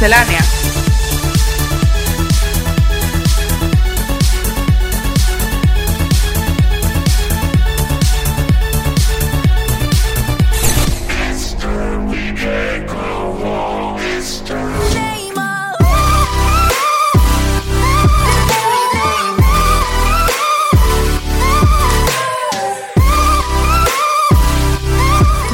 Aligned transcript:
Miscelánea. 0.00 0.59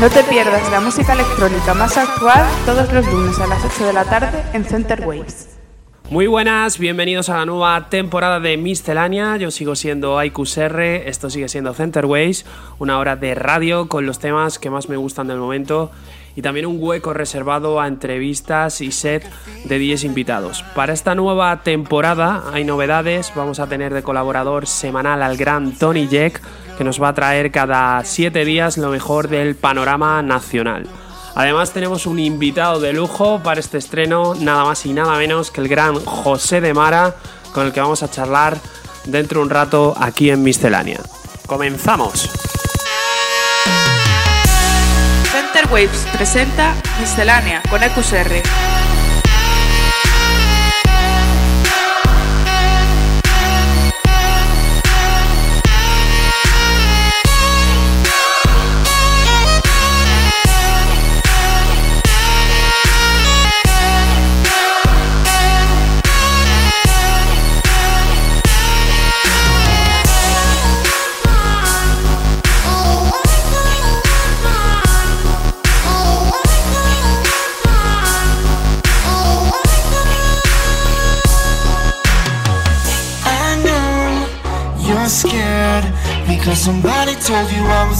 No 0.06 0.12
te 0.12 0.22
pierdas 0.22 0.70
la 0.70 0.78
música 0.78 1.14
electrónica 1.14 1.74
más 1.74 1.96
actual 1.96 2.46
todos 2.64 2.92
los 2.92 3.04
lunes 3.12 3.40
a 3.40 3.48
las 3.48 3.64
8 3.64 3.86
de 3.86 3.92
la 3.92 4.04
tarde 4.04 4.40
en 4.52 4.64
Center 4.64 5.04
Waves. 5.04 5.58
Muy 6.10 6.28
buenas, 6.28 6.78
bienvenidos 6.78 7.28
a 7.28 7.38
la 7.38 7.44
nueva 7.44 7.88
temporada 7.90 8.38
de 8.38 8.56
Miscelánea. 8.56 9.36
Yo 9.36 9.50
sigo 9.50 9.74
siendo 9.74 10.22
IQSR, 10.22 10.80
esto 11.08 11.28
sigue 11.28 11.48
siendo 11.48 11.74
Center 11.74 12.06
Waves, 12.06 12.46
una 12.78 13.00
hora 13.00 13.16
de 13.16 13.34
radio 13.34 13.88
con 13.88 14.06
los 14.06 14.20
temas 14.20 14.60
que 14.60 14.70
más 14.70 14.88
me 14.88 14.96
gustan 14.96 15.26
del 15.26 15.38
momento 15.38 15.90
y 16.36 16.42
también 16.42 16.66
un 16.66 16.76
hueco 16.78 17.12
reservado 17.12 17.80
a 17.80 17.88
entrevistas 17.88 18.80
y 18.82 18.92
set 18.92 19.28
de 19.64 19.76
10 19.76 20.04
invitados. 20.04 20.62
Para 20.76 20.92
esta 20.92 21.16
nueva 21.16 21.64
temporada 21.64 22.44
hay 22.52 22.62
novedades, 22.62 23.32
vamos 23.34 23.58
a 23.58 23.66
tener 23.66 23.92
de 23.92 24.04
colaborador 24.04 24.68
semanal 24.68 25.20
al 25.20 25.36
gran 25.36 25.72
Tony 25.72 26.06
Jack 26.06 26.40
que 26.76 26.84
nos 26.84 27.02
va 27.02 27.08
a 27.08 27.14
traer 27.14 27.50
cada 27.50 28.04
7 28.04 28.44
días 28.44 28.76
lo 28.76 28.90
mejor 28.90 29.28
del 29.28 29.56
panorama 29.56 30.22
nacional. 30.22 30.86
Además 31.34 31.72
tenemos 31.72 32.06
un 32.06 32.18
invitado 32.18 32.80
de 32.80 32.92
lujo 32.92 33.42
para 33.42 33.60
este 33.60 33.78
estreno, 33.78 34.34
nada 34.34 34.64
más 34.64 34.86
y 34.86 34.92
nada 34.92 35.18
menos 35.18 35.50
que 35.50 35.60
el 35.60 35.68
gran 35.68 36.02
José 36.04 36.60
de 36.60 36.72
Mara, 36.72 37.14
con 37.52 37.66
el 37.66 37.72
que 37.72 37.80
vamos 37.80 38.02
a 38.02 38.10
charlar 38.10 38.56
dentro 39.04 39.40
de 39.40 39.44
un 39.44 39.50
rato 39.50 39.94
aquí 39.98 40.30
en 40.30 40.42
Miscelánea. 40.42 41.00
¡Comenzamos! 41.46 42.30
Center 45.30 45.66
Waves 45.70 46.06
presenta 46.12 46.74
Miscelánea 47.00 47.62
con 47.68 47.82
EQSR. 47.82 48.65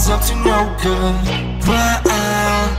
Up 0.09 0.21
to 0.21 0.35
no 0.35 0.73
good. 0.81 1.15
But 1.65 2.01
I'll 2.07 2.69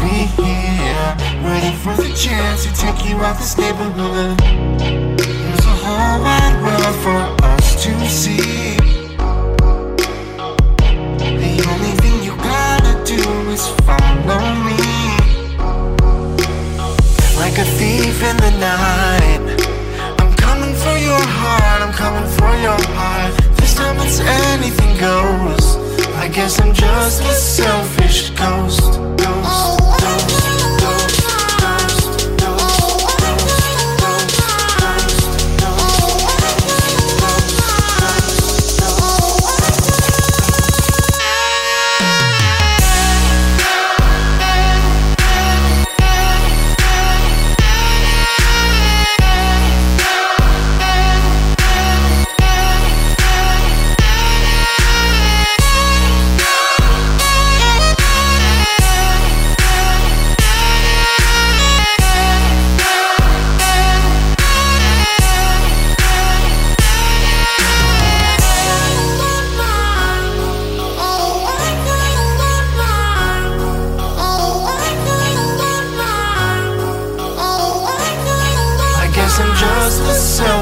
be 0.00 0.24
here, 0.40 1.16
waiting 1.44 1.76
for 1.76 1.94
the 1.94 2.08
chance 2.14 2.64
to 2.64 2.72
take 2.72 3.04
you 3.06 3.16
out 3.16 3.36
this 3.36 3.58
neighborhood. 3.58 4.38
There's 4.38 5.66
a 5.66 5.76
whole 5.84 6.22
wide 6.24 6.56
world 6.64 6.96
for 7.04 7.44
us 7.44 7.84
to 7.84 7.92
see. 8.08 8.76
The 11.42 11.54
only 11.68 11.94
thing 12.00 12.16
you 12.24 12.34
gotta 12.36 12.94
do 13.04 13.20
is 13.50 13.66
follow 13.84 14.40
me. 14.64 14.80
Like 17.36 17.58
a 17.58 17.66
thief 17.76 18.22
in 18.22 18.36
the 18.38 18.52
night. 18.58 19.42
I'm 20.18 20.32
coming 20.36 20.74
for 20.74 20.96
your 20.96 21.24
heart, 21.40 21.82
I'm 21.82 21.92
coming 21.92 22.28
for 22.38 22.52
your 22.66 22.80
heart. 22.96 23.34
This 23.56 23.74
time 23.74 23.96
it's 23.98 24.20
anything 24.20 24.96
goes. 24.98 25.59
Guess 26.32 26.60
I'm 26.60 26.72
just 26.72 27.22
a 27.22 27.32
selfish 27.32 28.30
ghost, 28.30 28.99
just 79.90 80.02
the 80.04 80.12
same. 80.12 80.59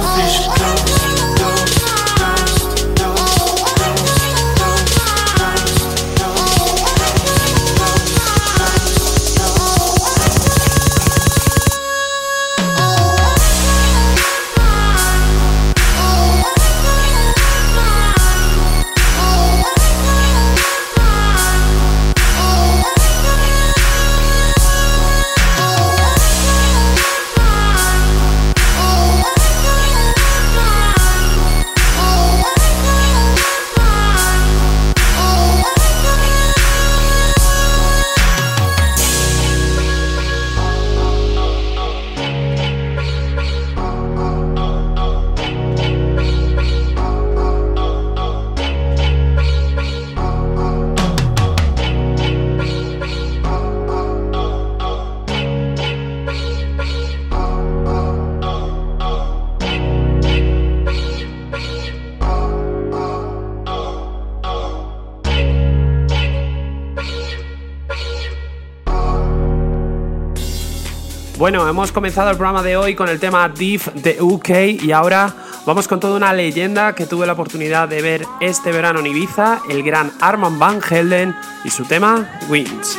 Bueno, 71.48 71.66
hemos 71.66 71.92
comenzado 71.92 72.28
el 72.28 72.36
programa 72.36 72.62
de 72.62 72.76
hoy 72.76 72.94
con 72.94 73.08
el 73.08 73.18
tema 73.18 73.48
Div 73.48 73.90
de 73.94 74.20
UK 74.20 74.82
y 74.82 74.92
ahora 74.92 75.32
vamos 75.64 75.88
con 75.88 75.98
toda 75.98 76.14
una 76.18 76.34
leyenda 76.34 76.94
que 76.94 77.06
tuve 77.06 77.26
la 77.26 77.32
oportunidad 77.32 77.88
de 77.88 78.02
ver 78.02 78.26
este 78.38 78.70
verano 78.70 79.00
en 79.00 79.06
Ibiza, 79.06 79.62
el 79.70 79.82
gran 79.82 80.12
Armand 80.20 80.58
Van 80.58 80.82
Helden 80.82 81.34
y 81.64 81.70
su 81.70 81.86
tema 81.86 82.28
Wings. 82.50 82.98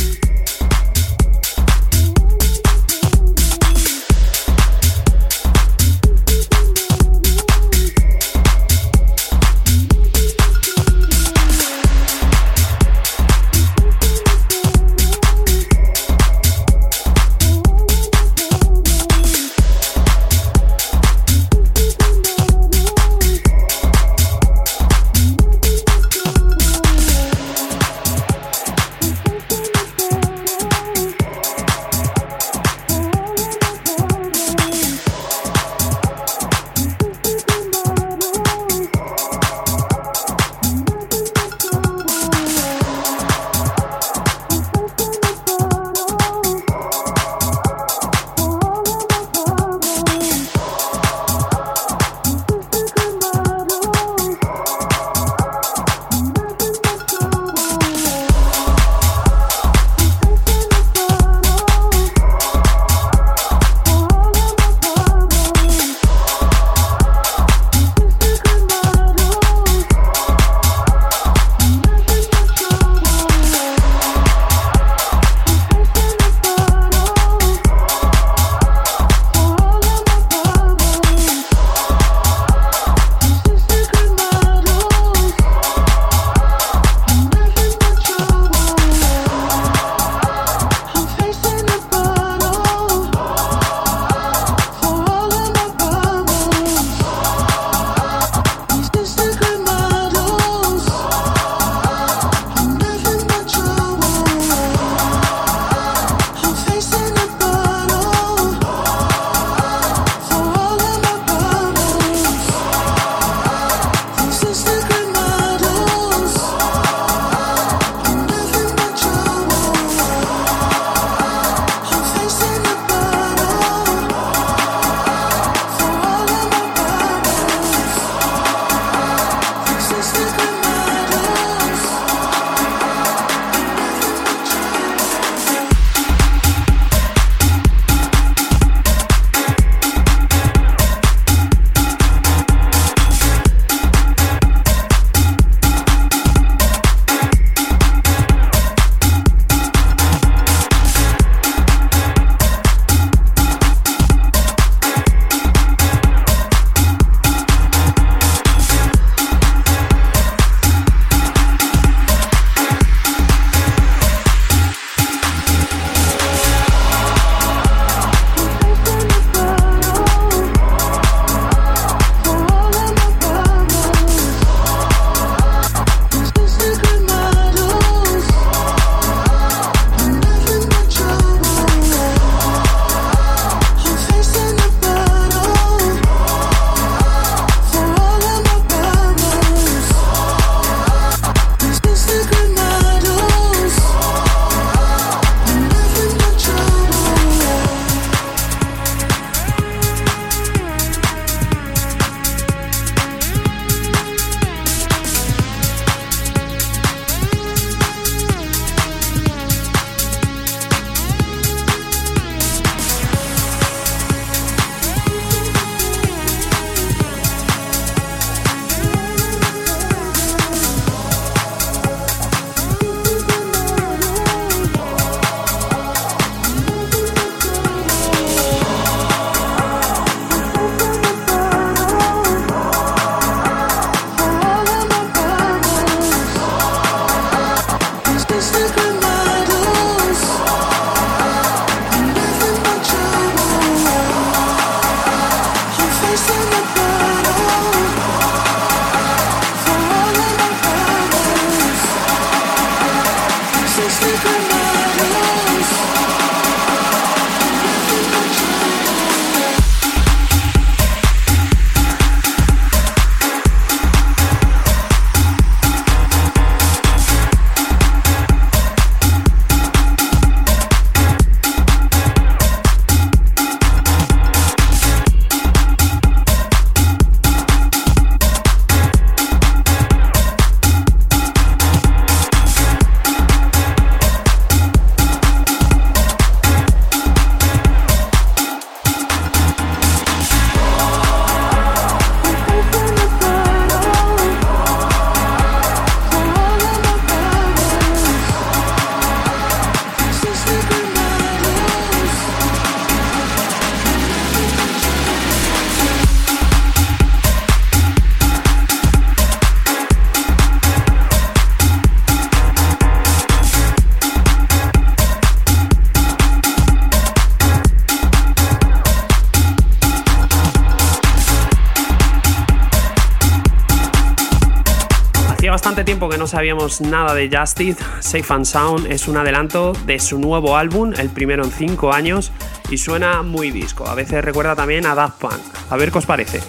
Hacía 325.51 325.55
bastante 325.55 325.83
tiempo 325.83 326.07
que 326.07 326.17
no 326.17 326.27
sabíamos 326.27 326.79
nada 326.79 327.13
de 327.13 327.29
Justice, 327.29 327.83
Safe 327.99 328.33
and 328.33 328.45
Sound 328.45 328.89
es 328.89 329.09
un 329.09 329.17
adelanto 329.17 329.73
de 329.85 329.99
su 329.99 330.17
nuevo 330.17 330.55
álbum, 330.55 330.93
el 330.97 331.09
primero 331.09 331.43
en 331.43 331.51
5 331.51 331.91
años, 331.91 332.31
y 332.69 332.77
suena 332.77 333.21
muy 333.21 333.51
disco. 333.51 333.85
A 333.85 333.93
veces 333.93 334.23
recuerda 334.23 334.55
también 334.55 334.85
a 334.85 334.95
Daft 334.95 335.19
Punk. 335.19 335.41
A 335.69 335.75
ver 335.75 335.91
qué 335.91 335.97
os 335.97 336.05
parece. 336.05 336.39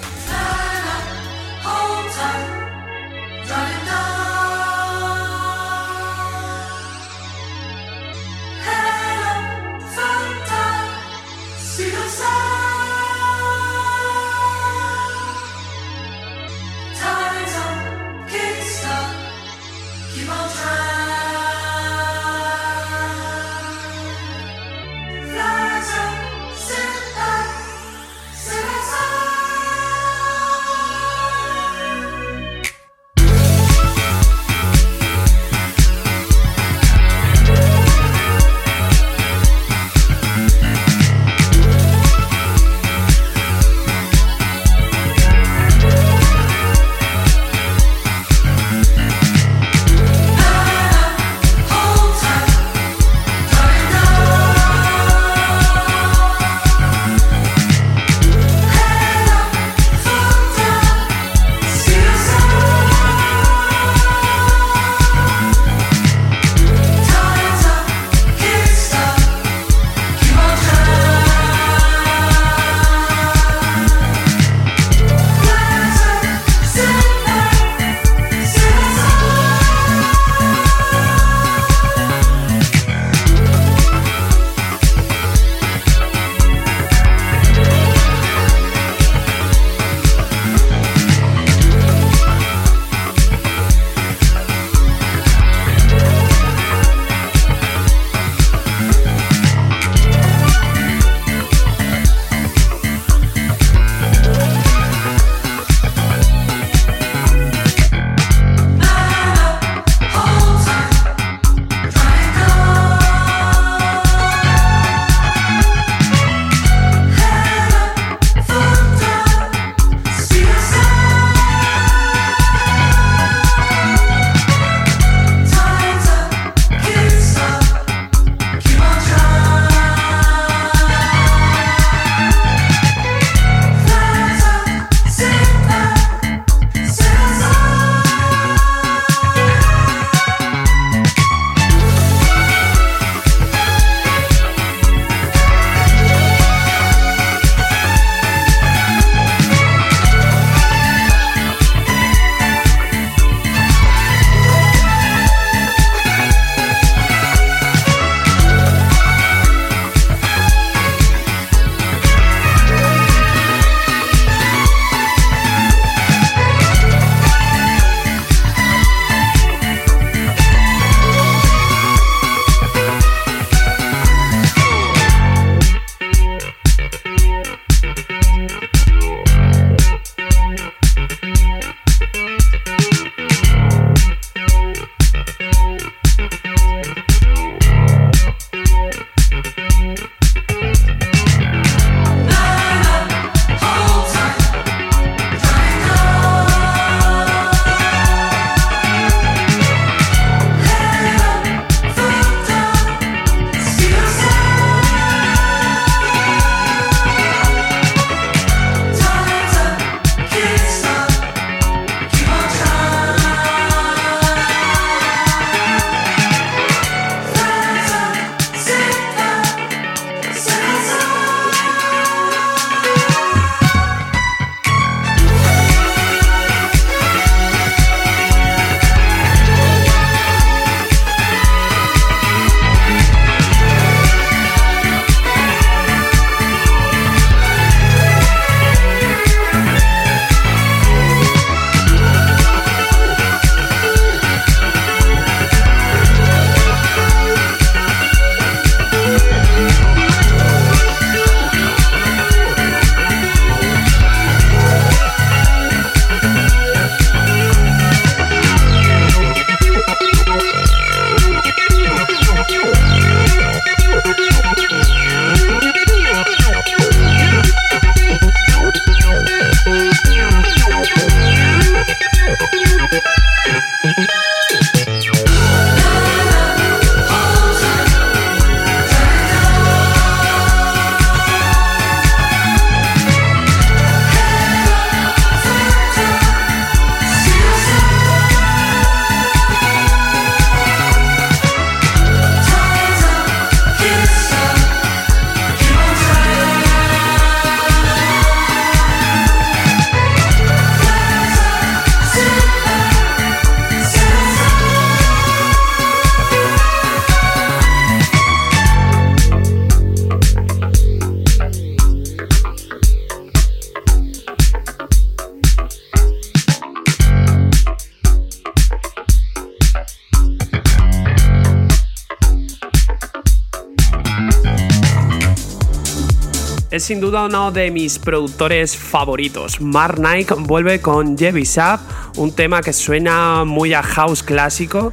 Es 326.72 326.84
sin 326.84 327.00
duda 327.00 327.26
uno 327.26 327.52
de 327.52 327.70
mis 327.70 327.98
productores 327.98 328.78
favoritos. 328.78 329.60
Mark 329.60 329.96
Knight 329.96 330.30
vuelve 330.38 330.80
con 330.80 331.18
Jevi 331.18 331.44
Sap, 331.44 331.80
un 332.16 332.32
tema 332.32 332.62
que 332.62 332.72
suena 332.72 333.44
muy 333.44 333.74
a 333.74 333.82
house 333.82 334.22
clásico. 334.22 334.90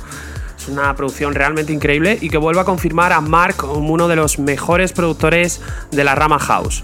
Es 0.58 0.68
una 0.68 0.94
producción 0.94 1.34
realmente 1.34 1.72
increíble 1.72 2.18
y 2.20 2.30
que 2.30 2.38
vuelve 2.38 2.60
a 2.60 2.66
confirmar 2.66 3.14
a 3.14 3.22
Mark 3.22 3.56
como 3.56 3.94
uno 3.94 4.10
de 4.10 4.18
los 4.18 4.40
mejores 4.40 4.92
productores 4.92 5.62
de 5.90 6.04
la 6.04 6.16
rama 6.16 6.38
house. 6.38 6.84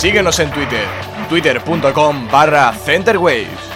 Síguenos 0.00 0.38
en 0.40 0.50
Twitter, 0.50 0.86
twitter.com 1.28 2.26
barra 2.30 2.72
centerwaves. 2.72 3.69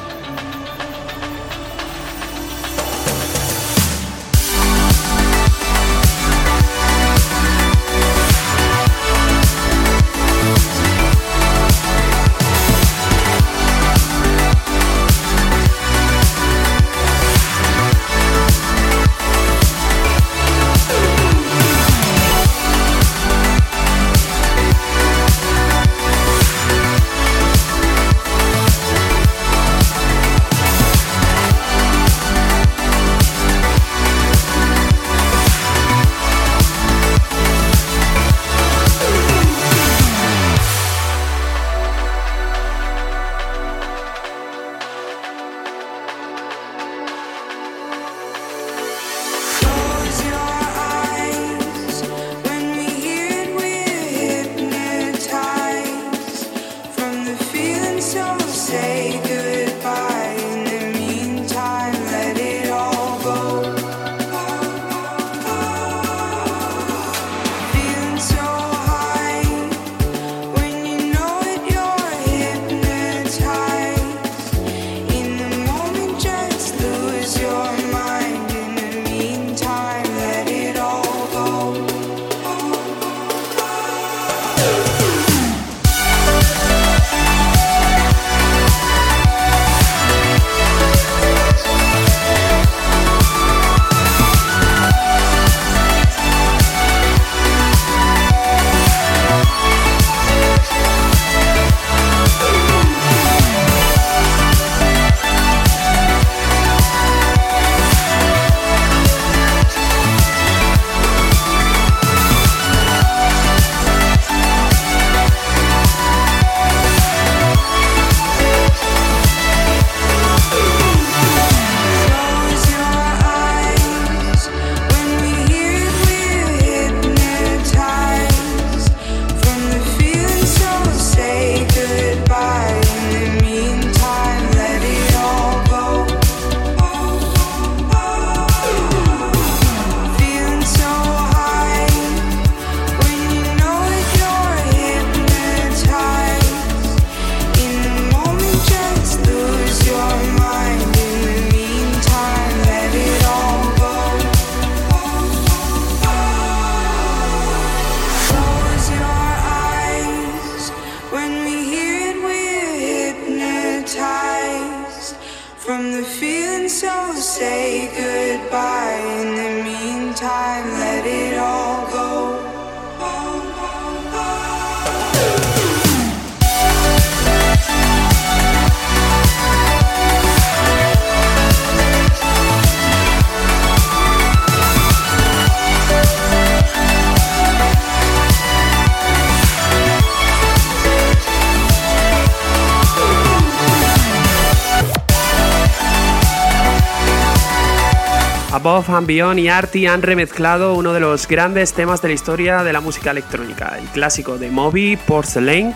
Beyond 199.01 199.41
y 199.41 199.49
Artie 199.49 199.89
han 199.89 200.03
remezclado 200.03 200.75
uno 200.75 200.93
de 200.93 201.01
los 201.01 201.27
grandes 201.27 201.73
temas 201.73 202.01
de 202.01 202.09
la 202.09 202.15
historia 202.15 202.63
de 202.63 202.73
la 202.73 202.81
música 202.81 203.11
electrónica, 203.11 203.77
el 203.79 203.87
clásico 203.89 204.39
de 204.39 204.51
Moby, 204.51 204.97
Porcelain. 204.97 205.75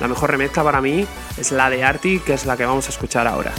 La 0.00 0.06
mejor 0.06 0.30
remezcla 0.30 0.62
para 0.62 0.80
mí 0.80 1.04
es 1.36 1.50
la 1.50 1.68
de 1.68 1.82
Artie, 1.82 2.20
que 2.22 2.34
es 2.34 2.46
la 2.46 2.56
que 2.56 2.64
vamos 2.64 2.86
a 2.86 2.90
escuchar 2.90 3.26
ahora. 3.26 3.52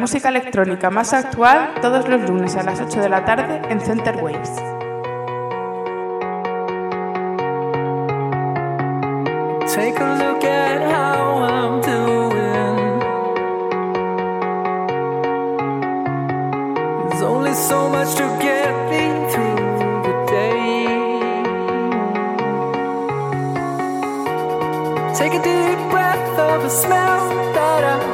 Música 0.00 0.30
electrónica 0.30 0.90
más 0.90 1.12
actual 1.12 1.74
todos 1.82 2.08
los 2.08 2.28
lunes 2.28 2.56
a 2.56 2.62
las 2.62 2.80
8 2.80 3.02
de 3.02 3.08
la 3.10 3.24
tarde 3.24 3.60
en 3.68 3.80
Center 3.80 4.16
Waves. 4.16 4.50
Take 9.74 10.00
a 10.00 10.14
look 10.16 10.42
at 10.44 10.80
how 10.90 11.44
I'm 11.44 11.80
doing. 11.82 12.98
There's 17.10 17.22
only 17.22 17.54
so 17.54 17.88
much 17.90 18.14
to 18.16 18.24
get 18.40 18.72
me 18.90 19.30
through. 19.30 19.60
Take 25.14 25.34
a 25.34 25.42
deep 25.42 25.90
breath 25.90 26.38
of 26.38 26.64
a 26.64 26.70
smell 26.70 27.28
that 27.52 27.84
I 27.84 28.09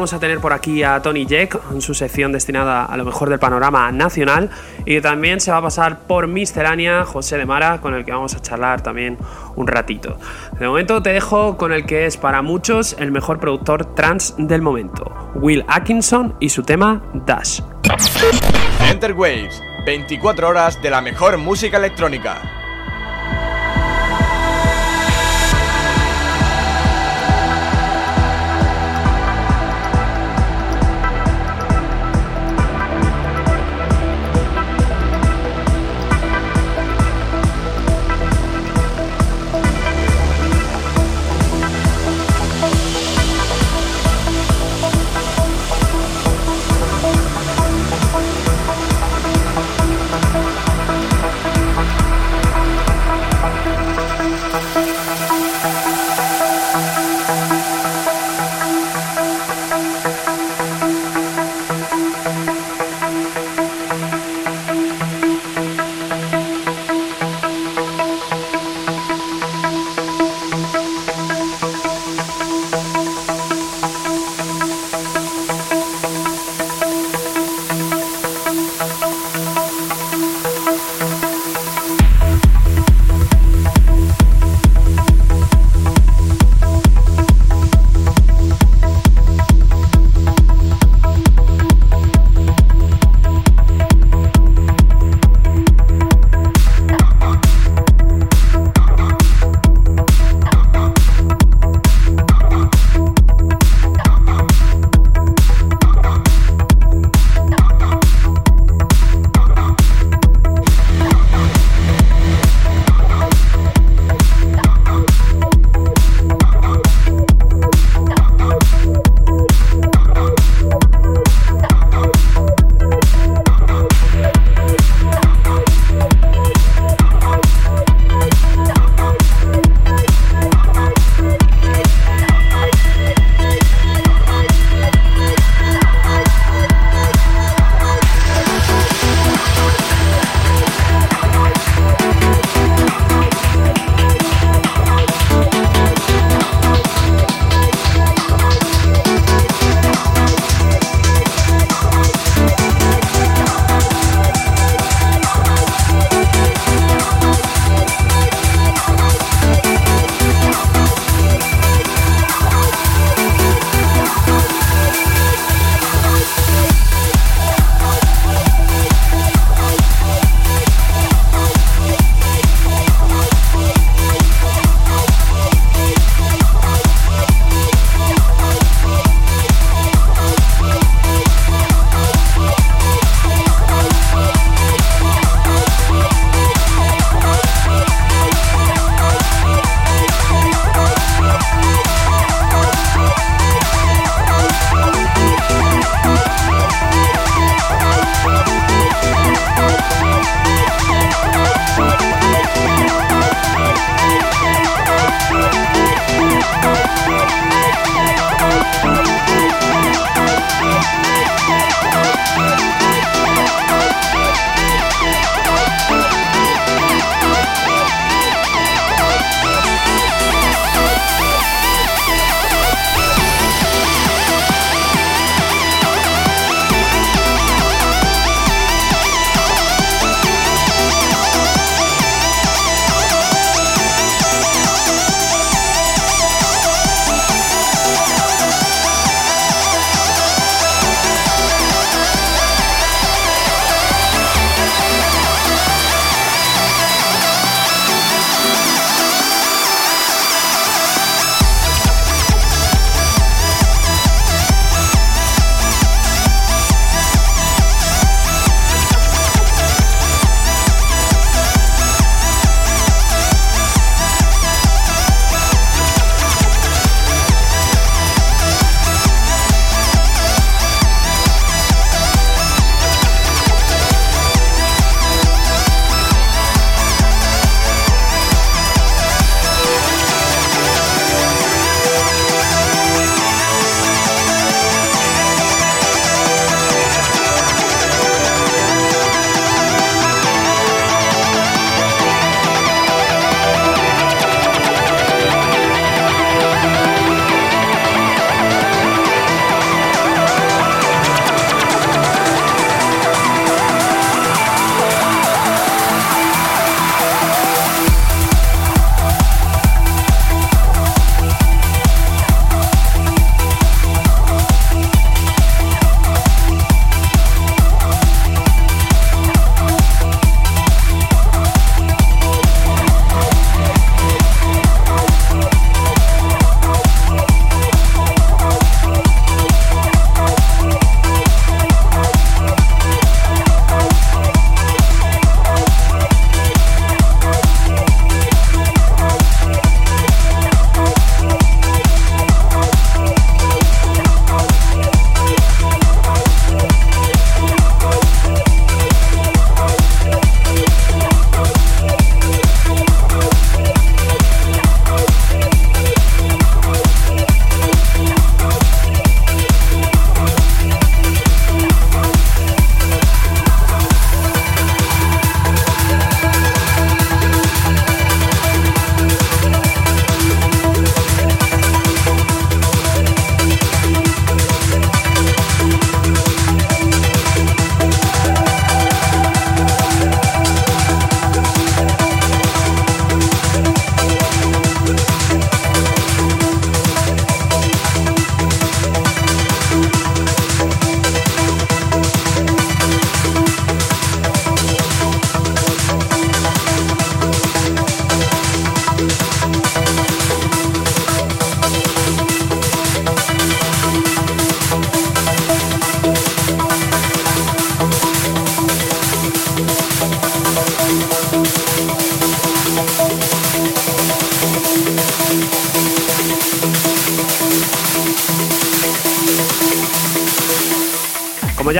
vamos 0.00 0.14
a 0.14 0.18
tener 0.18 0.40
por 0.40 0.54
aquí 0.54 0.82
a 0.82 1.02
Tony 1.02 1.26
Jack 1.26 1.60
en 1.70 1.82
su 1.82 1.92
sección 1.92 2.32
destinada 2.32 2.86
a 2.86 2.96
lo 2.96 3.04
mejor 3.04 3.28
del 3.28 3.38
panorama 3.38 3.92
nacional 3.92 4.48
y 4.86 4.98
también 5.02 5.40
se 5.40 5.50
va 5.50 5.58
a 5.58 5.62
pasar 5.62 5.98
por 6.06 6.26
Miscelánea 6.26 7.04
José 7.04 7.36
de 7.36 7.44
Mara 7.44 7.82
con 7.82 7.92
el 7.92 8.06
que 8.06 8.10
vamos 8.10 8.34
a 8.34 8.40
charlar 8.40 8.80
también 8.80 9.18
un 9.56 9.66
ratito. 9.66 10.16
De 10.58 10.66
momento 10.66 11.02
te 11.02 11.12
dejo 11.12 11.58
con 11.58 11.70
el 11.70 11.84
que 11.84 12.06
es 12.06 12.16
para 12.16 12.40
muchos 12.40 12.96
el 12.98 13.12
mejor 13.12 13.40
productor 13.40 13.94
trans 13.94 14.34
del 14.38 14.62
momento, 14.62 15.14
Will 15.34 15.66
Atkinson 15.68 16.34
y 16.40 16.48
su 16.48 16.62
tema 16.62 17.02
Dash. 17.26 17.60
Enter 18.90 19.12
Waves, 19.12 19.62
24 19.84 20.48
horas 20.48 20.80
de 20.80 20.88
la 20.88 21.02
mejor 21.02 21.36
música 21.36 21.76
electrónica. 21.76 22.40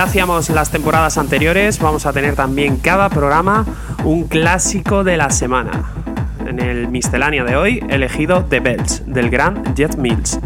Ya 0.00 0.04
hacíamos 0.04 0.48
las 0.48 0.70
temporadas 0.70 1.18
anteriores, 1.18 1.78
vamos 1.78 2.06
a 2.06 2.12
tener 2.14 2.34
también 2.34 2.78
cada 2.78 3.10
programa 3.10 3.66
un 4.02 4.28
clásico 4.28 5.04
de 5.04 5.18
la 5.18 5.28
semana. 5.28 5.92
En 6.46 6.58
el 6.58 6.88
misceláneo 6.88 7.44
de 7.44 7.56
hoy, 7.56 7.84
elegido 7.90 8.46
The 8.46 8.60
Bells, 8.60 9.02
del 9.04 9.28
gran 9.28 9.74
Jet 9.74 9.96
Mills. 9.96 10.39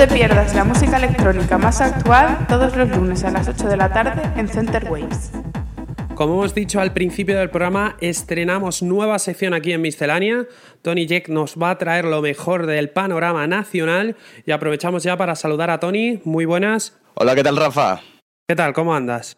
Te 0.00 0.06
pierdas 0.06 0.54
la 0.54 0.64
música 0.64 0.96
electrónica 0.96 1.58
más 1.58 1.82
actual 1.82 2.46
todos 2.48 2.74
los 2.74 2.88
lunes 2.88 3.22
a 3.22 3.30
las 3.30 3.46
8 3.48 3.68
de 3.68 3.76
la 3.76 3.92
tarde 3.92 4.22
en 4.34 4.48
Center 4.48 4.90
Waves. 4.90 5.30
Como 6.14 6.36
hemos 6.36 6.54
dicho 6.54 6.80
al 6.80 6.94
principio 6.94 7.38
del 7.38 7.50
programa, 7.50 7.96
estrenamos 8.00 8.82
nueva 8.82 9.18
sección 9.18 9.52
aquí 9.52 9.74
en 9.74 9.82
Miscelánea. 9.82 10.46
Tony 10.80 11.06
Jack 11.06 11.28
nos 11.28 11.56
va 11.56 11.68
a 11.68 11.76
traer 11.76 12.06
lo 12.06 12.22
mejor 12.22 12.64
del 12.64 12.88
panorama 12.88 13.46
nacional 13.46 14.16
y 14.46 14.52
aprovechamos 14.52 15.02
ya 15.02 15.18
para 15.18 15.34
saludar 15.34 15.68
a 15.68 15.80
Tony. 15.80 16.22
Muy 16.24 16.46
buenas. 16.46 16.98
Hola, 17.12 17.34
¿qué 17.34 17.42
tal, 17.42 17.58
Rafa? 17.58 18.00
¿Qué 18.48 18.56
tal? 18.56 18.72
¿Cómo 18.72 18.94
andas? 18.94 19.36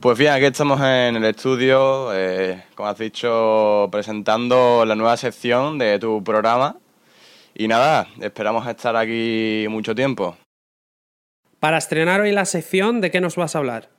Pues 0.00 0.18
bien, 0.18 0.32
aquí 0.32 0.46
estamos 0.46 0.80
en 0.80 1.14
el 1.14 1.24
estudio, 1.24 2.12
eh, 2.14 2.64
como 2.74 2.88
has 2.88 2.98
dicho, 2.98 3.88
presentando 3.92 4.84
la 4.84 4.96
nueva 4.96 5.16
sección 5.16 5.78
de 5.78 6.00
tu 6.00 6.24
programa. 6.24 6.77
Y 7.60 7.66
nada, 7.66 8.06
esperamos 8.20 8.64
estar 8.68 8.94
aquí 8.94 9.66
mucho 9.68 9.92
tiempo. 9.92 10.36
Para 11.58 11.78
estrenar 11.78 12.20
hoy 12.20 12.30
la 12.30 12.44
sección, 12.44 13.00
¿de 13.00 13.10
qué 13.10 13.20
nos 13.20 13.34
vas 13.34 13.56
a 13.56 13.58
hablar? 13.58 13.90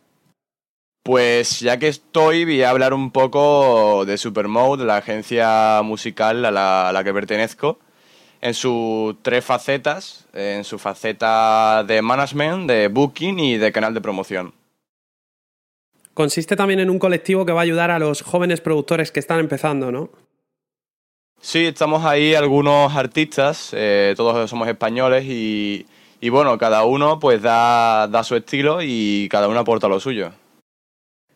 Pues 1.03 1.59
ya 1.59 1.77
que 1.77 1.89
estoy, 1.89 2.45
voy 2.45 2.63
a 2.63 2.69
hablar 2.69 2.93
un 2.93 3.11
poco 3.11 4.05
de 4.05 4.17
Supermode, 4.17 4.85
la 4.85 4.95
agencia 4.95 5.81
musical 5.83 6.45
a 6.45 6.51
la, 6.51 6.87
a 6.87 6.93
la 6.93 7.03
que 7.03 7.13
pertenezco, 7.13 7.79
en 8.39 8.53
sus 8.53 9.21
tres 9.21 9.43
facetas, 9.43 10.25
en 10.33 10.63
su 10.63 10.79
faceta 10.79 11.83
de 11.83 12.01
management, 12.01 12.69
de 12.69 12.87
booking 12.87 13.39
y 13.39 13.57
de 13.57 13.73
canal 13.73 13.93
de 13.93 13.99
promoción. 13.99 14.53
Consiste 16.13 16.55
también 16.55 16.79
en 16.79 16.89
un 16.89 16.99
colectivo 16.99 17.45
que 17.45 17.51
va 17.51 17.59
a 17.59 17.63
ayudar 17.63 17.91
a 17.91 17.99
los 17.99 18.21
jóvenes 18.21 18.61
productores 18.61 19.11
que 19.11 19.19
están 19.19 19.41
empezando, 19.41 19.91
¿no? 19.91 20.11
Sí, 21.41 21.65
estamos 21.65 22.03
ahí 22.05 22.35
algunos 22.35 22.95
artistas, 22.95 23.69
eh, 23.73 24.13
todos 24.17 24.49
somos 24.49 24.67
españoles 24.67 25.25
y, 25.25 25.87
y 26.19 26.29
bueno, 26.29 26.57
cada 26.57 26.83
uno 26.83 27.19
pues 27.19 27.41
da, 27.41 28.07
da 28.07 28.23
su 28.23 28.35
estilo 28.35 28.79
y 28.81 29.27
cada 29.31 29.47
uno 29.47 29.59
aporta 29.59 29.87
lo 29.87 29.99
suyo. 29.99 30.31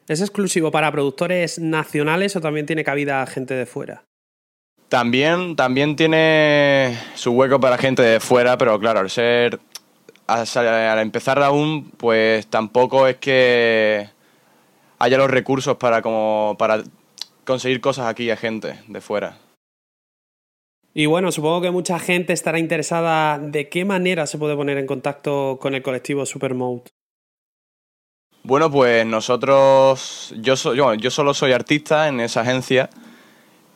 ¿Es 0.07 0.19
exclusivo 0.19 0.71
para 0.71 0.91
productores 0.91 1.59
nacionales 1.59 2.35
o 2.35 2.41
también 2.41 2.65
tiene 2.65 2.83
cabida 2.83 3.25
gente 3.25 3.53
de 3.53 3.65
fuera? 3.65 4.03
También, 4.89 5.55
también 5.55 5.95
tiene 5.95 6.99
su 7.15 7.31
hueco 7.31 7.59
para 7.59 7.77
gente 7.77 8.01
de 8.03 8.19
fuera, 8.19 8.57
pero 8.57 8.79
claro, 8.79 8.99
al 8.99 9.09
ser. 9.09 9.59
Al, 10.27 10.45
al 10.67 10.99
empezar 10.99 11.41
aún, 11.41 11.89
pues 11.97 12.47
tampoco 12.47 13.07
es 13.07 13.17
que 13.17 14.09
haya 14.99 15.17
los 15.17 15.31
recursos 15.31 15.77
para 15.77 16.01
como. 16.01 16.55
para 16.59 16.83
conseguir 17.45 17.81
cosas 17.81 18.07
aquí 18.07 18.29
a 18.29 18.37
gente 18.37 18.79
de 18.87 19.01
fuera. 19.01 19.37
Y 20.93 21.07
bueno, 21.07 21.31
supongo 21.31 21.61
que 21.61 21.71
mucha 21.71 21.97
gente 21.99 22.33
estará 22.33 22.59
interesada 22.59 23.39
de 23.39 23.67
qué 23.69 23.83
manera 23.83 24.27
se 24.27 24.37
puede 24.37 24.55
poner 24.55 24.77
en 24.77 24.85
contacto 24.85 25.57
con 25.59 25.73
el 25.73 25.81
colectivo 25.81 26.25
Supermode. 26.25 26.83
Bueno, 28.43 28.69
pues 28.69 29.05
nosotros, 29.05 30.33
yo, 30.37 30.55
yo, 30.75 30.93
yo 30.95 31.09
solo 31.11 31.33
soy 31.33 31.53
artista 31.53 32.09
en 32.09 32.19
esa 32.19 32.41
agencia 32.41 32.89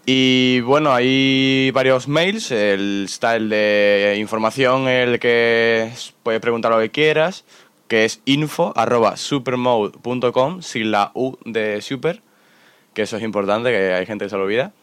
y 0.05 0.59
bueno, 0.61 0.93
hay 0.93 1.72
varios 1.72 2.07
mails, 2.07 2.51
el, 2.51 3.03
está 3.05 3.36
el 3.38 3.49
de 3.49 4.18
información, 4.20 4.88
el 4.88 5.20
que 5.20 5.89
es- 5.93 6.13
puedes 6.22 6.41
preguntar 6.41 6.72
lo 6.72 6.80
que 6.80 6.91
quieras, 6.91 7.45
que 7.88 8.03
es 8.05 8.22
info 8.26 8.74
arroba 8.76 9.15
supermode.com, 9.18 10.61
sin 10.61 10.91
la 10.91 11.11
U 11.13 11.38
de 11.45 11.82
super, 11.82 12.22
que 12.93 13.03
eso 13.03 13.18
es 13.18 13.24
importante, 13.24 13.72
que 13.72 13.93
hay 13.93 14.05
gente 14.05 14.26
que 14.26 14.30
se 14.30 14.36
lo 14.38 14.43
olvida. 14.43 14.74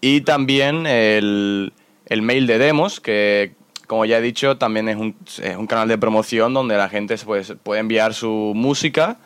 Y 0.00 0.20
también 0.22 0.86
el, 0.86 1.72
el 2.06 2.22
mail 2.22 2.46
de 2.46 2.58
demos, 2.58 3.00
que 3.00 3.52
como 3.88 4.04
ya 4.04 4.18
he 4.18 4.20
dicho, 4.20 4.58
también 4.58 4.88
es 4.88 4.96
un, 4.96 5.16
es 5.42 5.56
un 5.56 5.66
canal 5.66 5.88
de 5.88 5.98
promoción 5.98 6.54
donde 6.54 6.76
la 6.76 6.88
gente 6.88 7.16
puede, 7.18 7.56
puede 7.56 7.80
enviar 7.80 8.14
su 8.14 8.52
música 8.54 9.16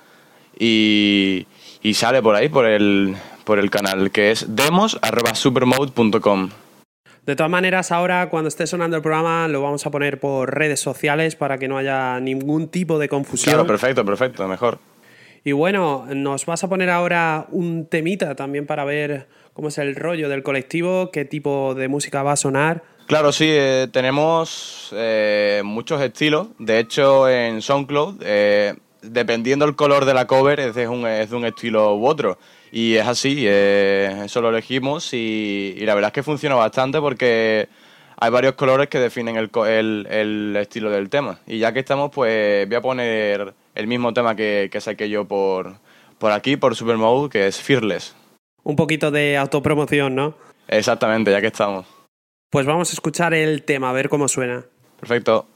y, 0.58 1.46
y 1.82 1.94
sale 1.94 2.22
por 2.22 2.36
ahí, 2.36 2.48
por 2.48 2.66
el, 2.66 3.16
por 3.44 3.58
el 3.58 3.70
canal, 3.70 4.10
que 4.10 4.30
es 4.30 4.46
demos.supermode.com. 4.54 6.50
De 7.26 7.36
todas 7.36 7.50
maneras, 7.50 7.92
ahora 7.92 8.28
cuando 8.30 8.48
esté 8.48 8.66
sonando 8.66 8.96
el 8.96 9.02
programa 9.02 9.46
lo 9.46 9.62
vamos 9.62 9.86
a 9.86 9.90
poner 9.90 10.18
por 10.18 10.54
redes 10.56 10.80
sociales 10.80 11.36
para 11.36 11.58
que 11.58 11.68
no 11.68 11.78
haya 11.78 12.18
ningún 12.20 12.68
tipo 12.68 12.98
de 12.98 13.08
confusión. 13.08 13.54
Claro, 13.54 13.66
perfecto, 13.66 14.04
perfecto, 14.04 14.48
mejor. 14.48 14.78
Y 15.44 15.52
bueno, 15.52 16.06
nos 16.14 16.46
vas 16.46 16.62
a 16.62 16.68
poner 16.68 16.90
ahora 16.90 17.46
un 17.50 17.86
temita 17.86 18.34
también 18.36 18.66
para 18.66 18.84
ver 18.84 19.28
cómo 19.52 19.68
es 19.68 19.78
el 19.78 19.94
rollo 19.94 20.28
del 20.28 20.42
colectivo, 20.42 21.10
qué 21.12 21.24
tipo 21.24 21.74
de 21.74 21.88
música 21.88 22.22
va 22.22 22.32
a 22.32 22.36
sonar. 22.36 22.82
Claro, 23.06 23.32
sí, 23.32 23.46
eh, 23.48 23.88
tenemos 23.92 24.90
eh, 24.96 25.60
muchos 25.64 26.00
estilos. 26.00 26.48
De 26.58 26.78
hecho, 26.78 27.28
en 27.28 27.60
SoundCloud, 27.60 28.22
eh, 28.24 28.74
dependiendo 29.02 29.64
el 29.64 29.74
color 29.74 30.04
de 30.04 30.14
la 30.14 30.26
cover, 30.26 30.60
es 30.60 30.74
de 30.74 30.88
un, 30.88 31.06
es 31.06 31.30
de 31.30 31.36
un 31.36 31.44
estilo 31.44 31.94
u 31.96 32.06
otro. 32.06 32.38
Y 32.70 32.94
es 32.94 33.06
así, 33.06 33.44
eso 33.46 34.40
lo 34.40 34.48
elegimos 34.48 35.12
y, 35.12 35.74
y 35.76 35.84
la 35.84 35.94
verdad 35.94 36.08
es 36.08 36.14
que 36.14 36.22
funciona 36.22 36.54
bastante 36.54 37.00
porque 37.00 37.68
hay 38.18 38.30
varios 38.30 38.54
colores 38.54 38.88
que 38.88 38.98
definen 38.98 39.36
el, 39.36 39.50
el- 39.66 40.06
el 40.10 40.56
estilo 40.56 40.88
del 40.90 41.10
tema. 41.10 41.38
Y 41.46 41.58
ya 41.58 41.72
que 41.74 41.80
estamos, 41.80 42.10
pues 42.14 42.66
voy 42.66 42.76
a 42.76 42.80
poner 42.80 43.52
el 43.74 43.86
mismo 43.88 44.14
tema 44.14 44.34
que, 44.34 44.70
que 44.72 44.80
saqué 44.80 45.10
yo 45.10 45.26
por, 45.26 45.74
por 46.18 46.32
aquí, 46.32 46.56
por 46.56 46.74
Supermode, 46.74 47.28
que 47.28 47.46
es 47.46 47.60
Fearless. 47.60 48.14
Un 48.64 48.76
poquito 48.76 49.10
de 49.10 49.36
autopromoción, 49.36 50.14
¿no? 50.14 50.34
Exactamente, 50.68 51.30
ya 51.30 51.40
que 51.40 51.48
estamos. 51.48 51.86
Pues 52.50 52.66
vamos 52.66 52.90
a 52.90 52.92
escuchar 52.92 53.34
el 53.34 53.62
tema, 53.62 53.90
a 53.90 53.92
ver 53.92 54.08
cómo 54.08 54.28
suena. 54.28 54.64
Perfecto. 55.00 55.46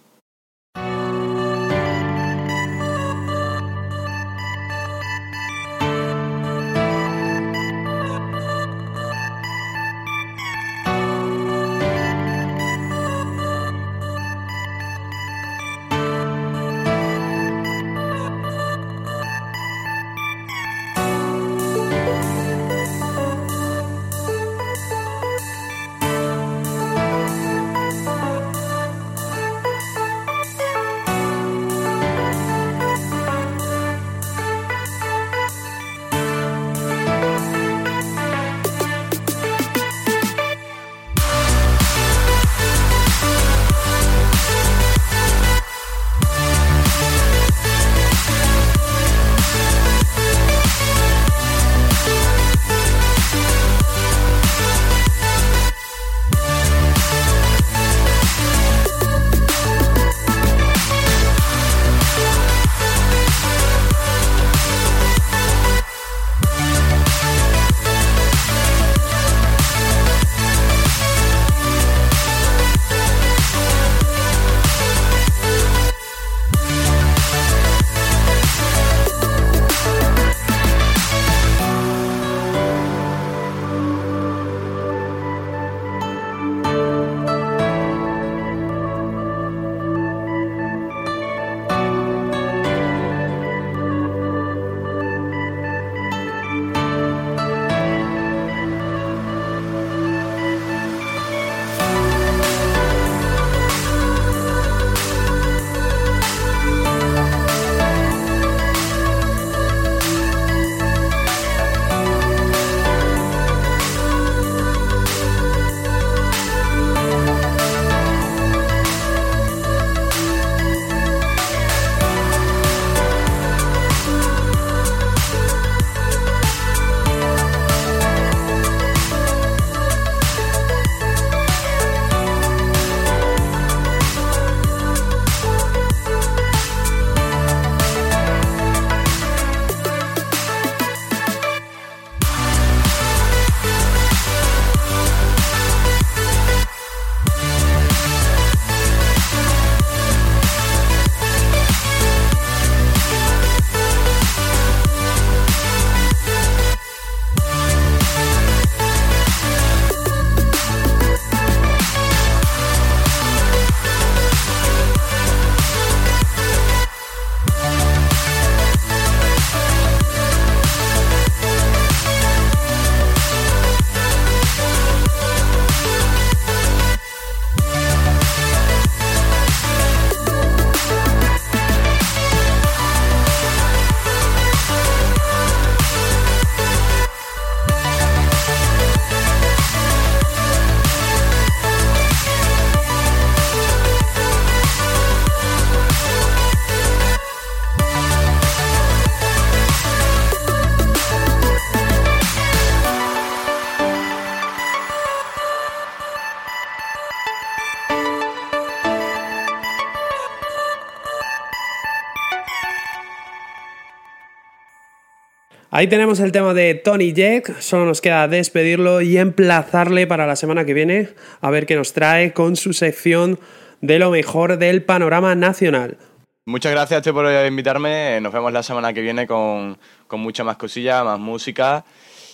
Ahí 215.76 215.88
tenemos 215.88 216.20
el 216.20 216.32
tema 216.32 216.54
de 216.54 216.74
Tony 216.74 217.12
Jack, 217.12 217.60
solo 217.60 217.84
nos 217.84 218.00
queda 218.00 218.26
despedirlo 218.28 219.02
y 219.02 219.18
emplazarle 219.18 220.06
para 220.06 220.26
la 220.26 220.34
semana 220.34 220.64
que 220.64 220.72
viene 220.72 221.10
a 221.42 221.50
ver 221.50 221.66
qué 221.66 221.76
nos 221.76 221.92
trae 221.92 222.32
con 222.32 222.56
su 222.56 222.72
sección 222.72 223.38
de 223.82 223.98
lo 223.98 224.10
mejor 224.10 224.56
del 224.56 224.82
panorama 224.82 225.34
nacional. 225.34 225.98
Muchas 226.46 226.72
gracias 226.72 227.02
Che, 227.02 227.12
por 227.12 227.26
invitarme. 227.44 228.18
Nos 228.22 228.32
vemos 228.32 228.54
la 228.54 228.62
semana 228.62 228.94
que 228.94 229.02
viene 229.02 229.26
con, 229.26 229.76
con 230.06 230.20
mucha 230.20 230.44
más 230.44 230.56
cosillas, 230.56 231.04
más 231.04 231.18
música. 231.18 231.84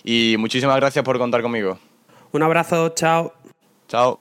Y 0.04 0.36
muchísimas 0.38 0.76
gracias 0.76 1.04
por 1.04 1.18
contar 1.18 1.42
conmigo. 1.42 1.80
Un 2.30 2.44
abrazo, 2.44 2.90
chao. 2.90 3.34
Chao. 3.88 4.20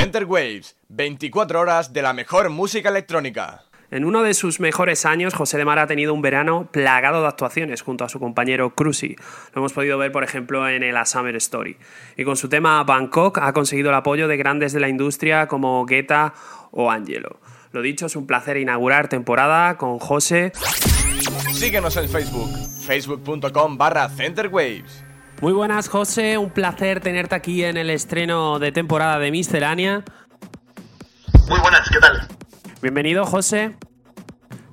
Enter 0.00 0.26
Waves, 0.26 0.76
24 0.90 1.58
horas 1.58 1.92
de 1.92 2.02
la 2.02 2.12
mejor 2.12 2.50
música 2.50 2.88
electrónica. 2.88 3.64
En 3.90 4.04
uno 4.04 4.22
de 4.22 4.34
sus 4.34 4.60
mejores 4.60 5.04
años, 5.04 5.34
José 5.34 5.58
de 5.58 5.64
Mar 5.64 5.80
ha 5.80 5.88
tenido 5.88 6.14
un 6.14 6.22
verano 6.22 6.68
plagado 6.70 7.22
de 7.22 7.28
actuaciones 7.28 7.82
junto 7.82 8.04
a 8.04 8.08
su 8.08 8.20
compañero 8.20 8.70
Cruzy. 8.70 9.16
Lo 9.52 9.60
hemos 9.60 9.72
podido 9.72 9.98
ver, 9.98 10.12
por 10.12 10.22
ejemplo, 10.22 10.68
en 10.68 10.84
el 10.84 10.96
A 10.96 11.04
Summer 11.04 11.34
Story. 11.36 11.76
Y 12.16 12.24
con 12.24 12.36
su 12.36 12.48
tema 12.48 12.84
Bangkok 12.84 13.38
ha 13.38 13.52
conseguido 13.52 13.88
el 13.88 13.96
apoyo 13.96 14.28
de 14.28 14.36
grandes 14.36 14.72
de 14.72 14.78
la 14.78 14.88
industria 14.88 15.48
como 15.48 15.84
Guetta 15.86 16.34
o 16.70 16.88
Angelo. 16.88 17.40
Lo 17.72 17.82
dicho, 17.82 18.06
es 18.06 18.14
un 18.14 18.28
placer 18.28 18.58
inaugurar 18.58 19.08
temporada 19.08 19.76
con 19.76 19.98
José. 19.98 20.52
Síguenos 21.52 21.96
en 21.96 22.08
Facebook, 22.08 22.50
facebook.com 22.86 23.76
barra 23.76 24.08
centerwaves. 24.08 25.04
Muy 25.40 25.52
buenas, 25.52 25.88
José. 25.88 26.38
Un 26.38 26.50
placer 26.50 27.00
tenerte 27.00 27.34
aquí 27.34 27.64
en 27.64 27.76
el 27.76 27.90
estreno 27.90 28.60
de 28.60 28.70
temporada 28.70 29.18
de 29.18 29.32
Miscelánea. 29.32 30.04
Muy 31.48 31.58
buenas, 31.58 31.88
¿qué 31.90 31.98
tal? 31.98 32.28
Bienvenido, 32.82 33.26
José. 33.26 33.76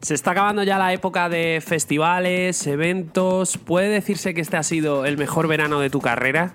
Se 0.02 0.14
está 0.14 0.32
acabando 0.32 0.64
ya 0.64 0.78
la 0.78 0.94
época 0.94 1.28
de 1.28 1.62
festivales, 1.66 2.66
eventos. 2.66 3.58
¿Puede 3.58 3.90
decirse 3.90 4.34
que 4.34 4.40
este 4.40 4.56
ha 4.56 4.64
sido 4.64 5.06
el 5.06 5.18
mejor 5.18 5.50
verano 5.50 5.82
de 5.82 5.90
tu 5.90 6.00
carrera? 6.00 6.54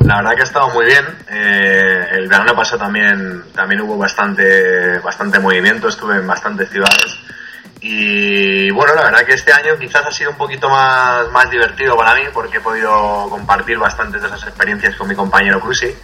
La 0.00 0.16
verdad 0.16 0.34
que 0.34 0.40
ha 0.40 0.44
estado 0.44 0.70
muy 0.70 0.86
bien. 0.86 1.04
Eh, 1.30 2.06
el 2.14 2.28
verano 2.28 2.56
pasado 2.56 2.78
también, 2.78 3.44
también 3.54 3.82
hubo 3.82 3.96
bastante, 3.96 4.98
bastante 4.98 5.38
movimiento, 5.38 5.86
estuve 5.86 6.16
en 6.16 6.26
bastantes 6.26 6.68
ciudades. 6.68 7.16
Y 7.80 8.72
bueno, 8.72 8.92
la 8.96 9.04
verdad 9.04 9.24
que 9.24 9.34
este 9.34 9.52
año 9.52 9.78
quizás 9.78 10.04
ha 10.04 10.10
sido 10.10 10.30
un 10.30 10.36
poquito 10.36 10.68
más, 10.68 11.30
más 11.30 11.48
divertido 11.48 11.96
para 11.96 12.14
mí 12.16 12.22
porque 12.32 12.56
he 12.56 12.60
podido 12.60 13.28
compartir 13.30 13.78
bastantes 13.78 14.20
de 14.20 14.26
esas 14.26 14.42
experiencias 14.42 14.96
con 14.96 15.06
mi 15.06 15.14
compañero 15.14 15.60
Cruzy. 15.60 15.94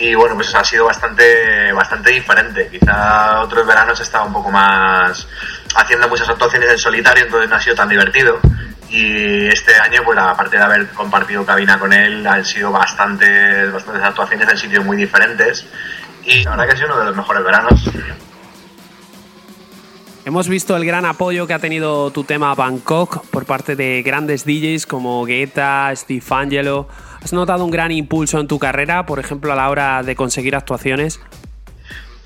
Y 0.00 0.14
bueno, 0.14 0.34
pues 0.34 0.54
ha 0.54 0.64
sido 0.64 0.86
bastante, 0.86 1.72
bastante 1.72 2.10
diferente. 2.10 2.68
Quizá 2.70 3.42
otros 3.42 3.66
veranos 3.66 4.00
he 4.00 4.02
estado 4.02 4.24
un 4.24 4.32
poco 4.32 4.50
más 4.50 5.28
haciendo 5.76 6.08
muchas 6.08 6.26
actuaciones 6.30 6.70
en 6.70 6.78
solitario, 6.78 7.24
entonces 7.24 7.50
no 7.50 7.56
ha 7.56 7.60
sido 7.60 7.76
tan 7.76 7.90
divertido. 7.90 8.40
Y 8.88 9.46
este 9.48 9.74
año, 9.74 10.00
pues 10.02 10.18
aparte 10.18 10.56
de 10.56 10.62
haber 10.62 10.88
compartido 10.88 11.44
cabina 11.44 11.78
con 11.78 11.92
él, 11.92 12.26
han 12.26 12.42
sido 12.46 12.72
bastantes, 12.72 13.70
bastantes 13.70 14.02
actuaciones 14.02 14.48
en 14.48 14.56
sitios 14.56 14.84
muy 14.86 14.96
diferentes. 14.96 15.66
Y 16.24 16.44
la 16.44 16.52
verdad 16.52 16.64
que 16.64 16.72
ha 16.72 16.76
sido 16.76 16.88
uno 16.88 16.98
de 17.00 17.04
los 17.04 17.16
mejores 17.16 17.44
veranos. 17.44 17.90
Hemos 20.24 20.48
visto 20.48 20.76
el 20.76 20.86
gran 20.86 21.04
apoyo 21.04 21.46
que 21.46 21.52
ha 21.52 21.58
tenido 21.58 22.10
tu 22.10 22.24
tema 22.24 22.54
Bangkok 22.54 23.26
por 23.26 23.44
parte 23.44 23.76
de 23.76 24.02
grandes 24.02 24.46
DJs 24.46 24.86
como 24.86 25.26
Guetta, 25.26 25.94
Steve 25.94 26.24
Angelo. 26.30 26.88
¿Has 27.22 27.32
notado 27.32 27.64
un 27.64 27.70
gran 27.70 27.92
impulso 27.92 28.40
en 28.40 28.48
tu 28.48 28.58
carrera, 28.58 29.04
por 29.04 29.18
ejemplo, 29.18 29.52
a 29.52 29.56
la 29.56 29.68
hora 29.68 30.02
de 30.02 30.16
conseguir 30.16 30.56
actuaciones? 30.56 31.20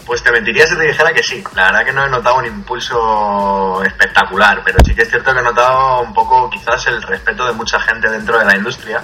Pues 0.07 0.23
te 0.23 0.31
mentiría 0.31 0.67
si 0.67 0.77
te 0.77 0.87
dijera 0.87 1.13
que 1.13 1.23
sí. 1.23 1.43
La 1.55 1.67
verdad 1.67 1.85
que 1.85 1.93
no 1.93 2.07
he 2.07 2.11
notado 2.11 2.39
un 2.39 2.47
impulso 2.47 3.83
espectacular, 3.83 4.61
pero 4.65 4.79
sí 4.85 4.95
que 4.95 5.03
es 5.03 5.09
cierto 5.09 5.33
que 5.33 5.41
he 5.41 5.43
notado 5.43 6.03
un 6.03 6.13
poco 6.13 6.49
quizás 6.51 6.87
el 6.87 7.03
respeto 7.03 7.47
de 7.47 7.53
mucha 7.53 7.81
gente 7.81 8.09
dentro 8.11 8.39
de 8.39 8.45
la 8.45 8.57
industria. 8.57 9.03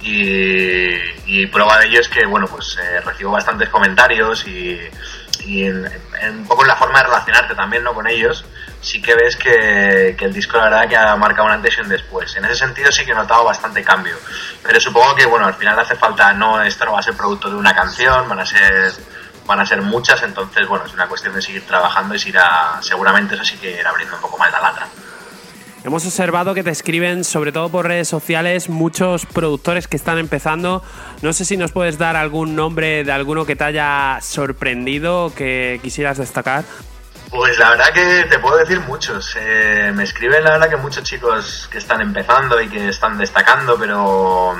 Y, 0.00 1.46
prueba 1.46 1.78
de 1.78 1.86
ello 1.86 2.00
es 2.00 2.08
que, 2.08 2.26
bueno, 2.26 2.46
pues 2.46 2.76
eh, 2.82 3.00
recibo 3.02 3.32
bastantes 3.32 3.68
comentarios 3.68 4.44
y, 4.48 4.80
un 5.46 6.46
poco 6.46 6.62
en 6.62 6.68
la 6.68 6.76
forma 6.76 7.00
de 7.00 7.06
relacionarte 7.06 7.54
también 7.54 7.84
¿no? 7.84 7.94
con 7.94 8.08
ellos, 8.08 8.44
sí 8.82 9.00
que 9.00 9.14
ves 9.14 9.36
que, 9.36 10.14
que 10.18 10.24
el 10.26 10.34
disco 10.34 10.58
la 10.58 10.64
verdad 10.64 10.88
que 10.88 10.96
ha 10.96 11.16
marcado 11.16 11.46
un 11.46 11.52
antes 11.52 11.78
y 11.78 11.80
un 11.80 11.88
después. 11.88 12.36
En 12.36 12.44
ese 12.44 12.56
sentido 12.56 12.92
sí 12.92 13.06
que 13.06 13.12
he 13.12 13.14
notado 13.14 13.44
bastante 13.44 13.82
cambio. 13.82 14.16
Pero 14.62 14.78
supongo 14.80 15.14
que, 15.14 15.24
bueno, 15.24 15.46
al 15.46 15.54
final 15.54 15.78
hace 15.78 15.96
falta, 15.96 16.34
no, 16.34 16.60
esto 16.60 16.84
no 16.84 16.92
va 16.92 16.98
a 16.98 17.02
ser 17.02 17.14
producto 17.14 17.48
de 17.48 17.56
una 17.56 17.74
canción, 17.74 18.28
van 18.28 18.40
a 18.40 18.46
ser 18.46 18.92
van 19.46 19.58
a 19.58 19.66
ser 19.66 19.82
muchas, 19.82 20.22
entonces 20.22 20.68
bueno, 20.68 20.84
es 20.86 20.94
una 20.94 21.08
cuestión 21.08 21.34
de 21.34 21.42
seguir 21.42 21.66
trabajando 21.66 22.14
y 22.14 22.18
se 22.18 22.28
irá, 22.28 22.78
seguramente 22.80 23.34
eso 23.34 23.44
sí 23.44 23.56
que 23.56 23.72
irá 23.72 23.90
abriendo 23.90 24.14
un 24.14 24.22
poco 24.22 24.38
más 24.38 24.52
la 24.52 24.60
lata. 24.60 24.86
Hemos 25.84 26.06
observado 26.06 26.54
que 26.54 26.62
te 26.62 26.70
escriben, 26.70 27.24
sobre 27.24 27.50
todo 27.50 27.68
por 27.68 27.86
redes 27.86 28.06
sociales, 28.06 28.68
muchos 28.68 29.26
productores 29.26 29.88
que 29.88 29.96
están 29.96 30.18
empezando. 30.18 30.80
No 31.22 31.32
sé 31.32 31.44
si 31.44 31.56
nos 31.56 31.72
puedes 31.72 31.98
dar 31.98 32.14
algún 32.14 32.54
nombre 32.54 33.02
de 33.02 33.10
alguno 33.10 33.44
que 33.44 33.56
te 33.56 33.64
haya 33.64 34.20
sorprendido 34.20 35.32
que 35.34 35.80
quisieras 35.82 36.18
destacar. 36.18 36.62
Pues 37.32 37.58
la 37.58 37.70
verdad 37.70 37.94
que 37.94 38.24
te 38.28 38.38
puedo 38.38 38.58
decir 38.58 38.78
muchos. 38.80 39.34
Eh, 39.40 39.90
me 39.94 40.04
escriben 40.04 40.44
la 40.44 40.50
verdad 40.50 40.68
que 40.68 40.76
muchos 40.76 41.02
chicos 41.02 41.66
que 41.72 41.78
están 41.78 42.02
empezando 42.02 42.60
y 42.60 42.68
que 42.68 42.90
están 42.90 43.16
destacando, 43.16 43.78
pero 43.78 44.54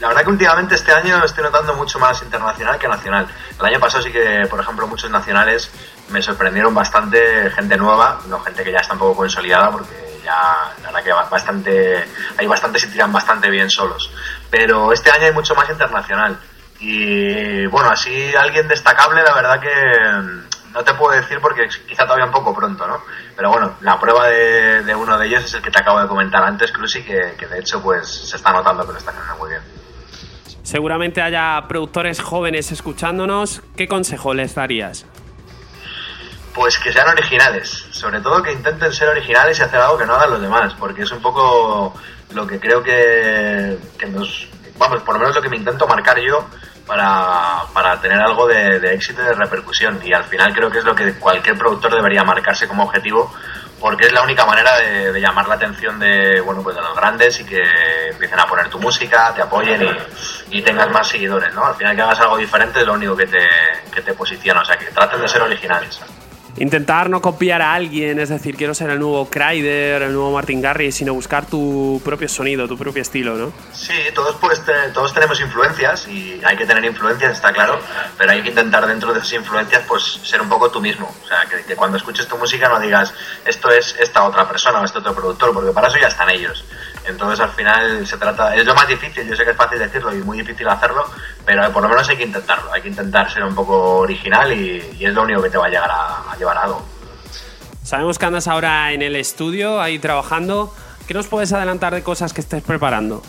la 0.00 0.08
verdad 0.08 0.22
que 0.22 0.30
últimamente 0.30 0.76
este 0.76 0.92
año 0.92 1.22
estoy 1.22 1.44
notando 1.44 1.74
mucho 1.74 1.98
más 1.98 2.22
internacional 2.22 2.78
que 2.78 2.88
nacional. 2.88 3.28
El 3.60 3.66
año 3.66 3.78
pasado 3.78 4.02
sí 4.02 4.10
que, 4.10 4.46
por 4.48 4.60
ejemplo, 4.60 4.86
muchos 4.86 5.10
nacionales 5.10 5.70
me 6.08 6.22
sorprendieron 6.22 6.74
bastante, 6.74 7.50
gente 7.50 7.76
nueva, 7.76 8.18
no 8.28 8.40
gente 8.40 8.64
que 8.64 8.72
ya 8.72 8.78
está 8.78 8.94
un 8.94 9.00
poco 9.00 9.16
consolidada, 9.16 9.70
porque 9.70 10.22
ya 10.24 10.72
la 10.82 10.86
verdad 10.90 11.04
que 11.04 11.12
bastante, 11.12 12.08
hay 12.38 12.46
bastantes 12.46 12.84
y 12.84 12.92
tiran 12.92 13.12
bastante 13.12 13.50
bien 13.50 13.68
solos. 13.68 14.10
Pero 14.48 14.90
este 14.90 15.10
año 15.10 15.26
hay 15.26 15.32
mucho 15.32 15.54
más 15.54 15.68
internacional. 15.68 16.40
Y 16.80 17.66
bueno, 17.66 17.90
así 17.90 18.34
alguien 18.34 18.68
destacable, 18.68 19.22
la 19.22 19.34
verdad 19.34 19.60
que 19.60 20.53
no 20.74 20.82
te 20.82 20.92
puedo 20.94 21.18
decir 21.18 21.38
porque 21.40 21.68
quizá 21.86 22.02
todavía 22.04 22.26
un 22.26 22.32
poco 22.32 22.52
pronto, 22.52 22.86
¿no? 22.86 23.00
Pero 23.36 23.50
bueno, 23.50 23.76
la 23.80 23.98
prueba 23.98 24.26
de, 24.26 24.82
de 24.82 24.94
uno 24.94 25.16
de 25.16 25.26
ellos 25.26 25.44
es 25.44 25.54
el 25.54 25.62
que 25.62 25.70
te 25.70 25.78
acabo 25.78 26.00
de 26.00 26.08
comentar 26.08 26.42
antes, 26.42 26.72
Cruzy, 26.72 27.02
que, 27.02 27.34
que 27.38 27.46
de 27.46 27.60
hecho 27.60 27.80
pues 27.80 28.08
se 28.08 28.36
está 28.36 28.52
notando 28.52 28.84
que 28.84 28.92
lo 28.92 28.98
está 28.98 29.12
haciendo 29.12 29.36
muy 29.36 29.50
bien. 29.50 29.62
Seguramente 30.64 31.22
haya 31.22 31.62
productores 31.68 32.20
jóvenes 32.20 32.72
escuchándonos. 32.72 33.62
¿Qué 33.76 33.86
consejo 33.86 34.34
les 34.34 34.54
darías? 34.54 35.06
Pues 36.54 36.78
que 36.78 36.92
sean 36.92 37.08
originales, 37.08 37.68
sobre 37.90 38.20
todo 38.20 38.42
que 38.42 38.52
intenten 38.52 38.92
ser 38.92 39.08
originales 39.08 39.58
y 39.58 39.62
hacer 39.62 39.80
algo 39.80 39.98
que 39.98 40.06
no 40.06 40.14
hagan 40.14 40.30
los 40.30 40.40
demás, 40.40 40.74
porque 40.74 41.02
es 41.02 41.10
un 41.12 41.20
poco 41.20 41.94
lo 42.32 42.46
que 42.46 42.58
creo 42.58 42.82
que, 42.82 43.78
que 43.98 44.06
nos, 44.06 44.48
vamos, 44.78 45.02
por 45.02 45.14
lo 45.14 45.20
menos 45.20 45.36
lo 45.36 45.42
que 45.42 45.48
me 45.48 45.56
intento 45.56 45.86
marcar 45.86 46.18
yo 46.18 46.46
para, 46.86 47.62
para 47.72 48.00
tener 48.00 48.20
algo 48.20 48.46
de, 48.46 48.78
de 48.80 48.94
éxito 48.94 49.22
y 49.22 49.24
de 49.24 49.34
repercusión. 49.34 50.00
Y 50.04 50.12
al 50.12 50.24
final 50.24 50.52
creo 50.54 50.70
que 50.70 50.78
es 50.78 50.84
lo 50.84 50.94
que 50.94 51.14
cualquier 51.14 51.56
productor 51.56 51.94
debería 51.94 52.22
marcarse 52.24 52.68
como 52.68 52.84
objetivo, 52.84 53.32
porque 53.80 54.06
es 54.06 54.12
la 54.12 54.22
única 54.22 54.46
manera 54.46 54.76
de, 54.76 55.12
de 55.12 55.20
llamar 55.20 55.46
la 55.48 55.56
atención 55.56 55.98
de, 55.98 56.40
bueno, 56.40 56.62
pues 56.62 56.76
de 56.76 56.82
los 56.82 56.96
grandes 56.96 57.38
y 57.40 57.44
que 57.44 57.62
empiecen 58.10 58.40
a 58.40 58.46
poner 58.46 58.68
tu 58.68 58.78
música, 58.78 59.32
te 59.34 59.42
apoyen 59.42 59.82
y, 59.82 60.58
y 60.58 60.62
tengas 60.62 60.90
más 60.90 61.08
seguidores, 61.08 61.52
¿no? 61.54 61.64
Al 61.66 61.74
final 61.74 61.94
que 61.94 62.02
hagas 62.02 62.20
algo 62.20 62.36
diferente 62.36 62.80
es 62.80 62.86
lo 62.86 62.94
único 62.94 63.16
que 63.16 63.26
te, 63.26 63.48
que 63.92 64.00
te 64.00 64.14
posiciona, 64.14 64.60
o 64.60 64.64
sea, 64.64 64.76
que 64.76 64.86
traten 64.86 65.20
de 65.20 65.28
ser 65.28 65.42
originales. 65.42 66.00
Intentar 66.56 67.10
no 67.10 67.20
copiar 67.20 67.62
a 67.62 67.74
alguien, 67.74 68.18
es 68.20 68.28
decir, 68.28 68.56
quiero 68.56 68.74
ser 68.74 68.90
el 68.90 69.00
nuevo 69.00 69.28
Kryder, 69.28 70.02
el 70.02 70.12
nuevo 70.12 70.32
Martin 70.32 70.62
Garrix, 70.62 70.94
sino 70.94 71.12
buscar 71.12 71.46
tu 71.46 72.00
propio 72.04 72.28
sonido, 72.28 72.68
tu 72.68 72.78
propio 72.78 73.02
estilo, 73.02 73.34
¿no? 73.34 73.52
Sí, 73.72 73.94
todos, 74.14 74.36
pues, 74.36 74.62
todos 74.92 75.12
tenemos 75.12 75.40
influencias 75.40 76.06
y 76.06 76.40
hay 76.44 76.56
que 76.56 76.64
tener 76.64 76.84
influencias, 76.84 77.32
está 77.32 77.52
claro, 77.52 77.80
pero 78.16 78.30
hay 78.30 78.42
que 78.42 78.50
intentar 78.50 78.86
dentro 78.86 79.12
de 79.12 79.18
esas 79.18 79.32
influencias 79.32 79.82
pues 79.88 80.20
ser 80.22 80.40
un 80.40 80.48
poco 80.48 80.70
tú 80.70 80.80
mismo. 80.80 81.12
O 81.24 81.26
sea, 81.26 81.44
que, 81.46 81.64
que 81.64 81.74
cuando 81.74 81.96
escuches 81.96 82.28
tu 82.28 82.38
música 82.38 82.68
no 82.68 82.78
digas 82.78 83.12
esto 83.44 83.70
es 83.70 83.96
esta 83.98 84.24
otra 84.24 84.48
persona 84.48 84.80
o 84.80 84.84
este 84.84 84.98
otro 84.98 85.14
productor, 85.14 85.52
porque 85.52 85.72
para 85.72 85.88
eso 85.88 85.98
ya 85.98 86.08
están 86.08 86.30
ellos. 86.30 86.64
Entonces 87.06 87.40
al 87.40 87.50
final 87.50 88.06
se 88.06 88.16
trata, 88.16 88.54
es 88.56 88.64
lo 88.64 88.74
más 88.74 88.88
difícil, 88.88 89.28
yo 89.28 89.36
sé 89.36 89.44
que 89.44 89.50
es 89.50 89.56
fácil 89.56 89.78
decirlo 89.78 90.14
y 90.14 90.18
muy 90.22 90.38
difícil 90.38 90.66
hacerlo, 90.68 91.04
pero 91.44 91.70
por 91.70 91.82
lo 91.82 91.88
menos 91.90 92.08
hay 92.08 92.16
que 92.16 92.22
intentarlo, 92.22 92.72
hay 92.72 92.80
que 92.80 92.88
intentar 92.88 93.30
ser 93.30 93.44
un 93.44 93.54
poco 93.54 93.98
original 93.98 94.50
y, 94.52 94.96
y 94.98 95.04
es 95.04 95.12
lo 95.12 95.22
único 95.22 95.42
que 95.42 95.50
te 95.50 95.58
va 95.58 95.66
a 95.66 95.68
llegar 95.68 95.90
a, 95.90 96.32
a 96.32 96.36
llevar 96.36 96.56
a 96.56 96.62
algo. 96.62 96.86
Sabemos 97.82 98.18
que 98.18 98.24
andas 98.24 98.48
ahora 98.48 98.92
en 98.92 99.02
el 99.02 99.16
estudio, 99.16 99.82
ahí 99.82 99.98
trabajando. 99.98 100.74
¿Qué 101.06 101.12
nos 101.12 101.26
puedes 101.26 101.52
adelantar 101.52 101.94
de 101.94 102.02
cosas 102.02 102.32
que 102.32 102.40
estés 102.40 102.62
preparando? 102.62 103.22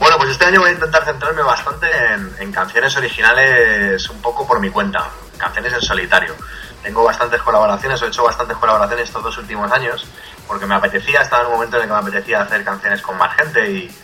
Bueno, 0.00 0.16
pues 0.16 0.30
este 0.30 0.44
año 0.44 0.60
voy 0.60 0.70
a 0.70 0.72
intentar 0.72 1.04
centrarme 1.04 1.42
bastante 1.42 1.86
en, 2.14 2.34
en 2.40 2.52
canciones 2.52 2.96
originales 2.96 4.10
un 4.10 4.20
poco 4.20 4.46
por 4.46 4.58
mi 4.58 4.70
cuenta, 4.70 5.08
canciones 5.36 5.72
en 5.72 5.82
solitario. 5.82 6.34
Tengo 6.82 7.04
bastantes 7.04 7.40
colaboraciones, 7.42 8.00
he 8.02 8.06
hecho 8.06 8.24
bastantes 8.24 8.56
colaboraciones 8.56 9.08
estos 9.08 9.22
dos 9.22 9.38
últimos 9.38 9.70
años, 9.70 10.04
porque 10.48 10.66
me 10.66 10.74
apetecía, 10.74 11.20
estaba 11.20 11.42
en 11.42 11.48
un 11.48 11.52
momento 11.54 11.76
en 11.76 11.82
el 11.82 11.88
que 11.88 11.94
me 11.94 12.00
apetecía 12.00 12.40
hacer 12.40 12.64
canciones 12.64 13.02
con 13.02 13.16
más 13.16 13.36
gente 13.36 13.70
y, 13.70 13.94